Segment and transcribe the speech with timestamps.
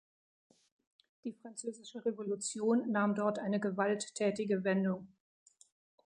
[1.23, 5.07] Die Französische Revolution nahm dort eine gewalttätige Wendung.